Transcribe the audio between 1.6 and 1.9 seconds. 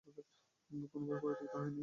নাই।